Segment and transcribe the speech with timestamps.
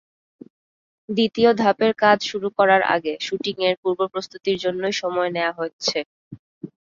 [1.09, 5.97] দ্বিতীয় ধাপের কাজ শুরু করার আগে শুটিংয়ের পূর্বপ্রস্তুতির জন্যই সময় নেওয়া হচ্ছে।